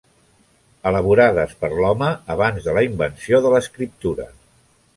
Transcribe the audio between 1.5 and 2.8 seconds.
per l'home abans de